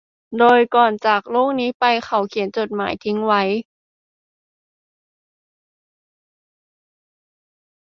[0.37, 3.41] โดยก่อนจะจากโลกนี้ไปเขาเขียนจดหมายทิ้งไว้